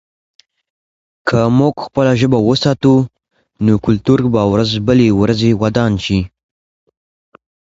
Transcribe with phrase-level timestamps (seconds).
[1.27, 2.93] که موږ خپله ژبه وساتو،
[3.65, 6.19] نو کلتور به ورځ بلې ورځې ودان شي.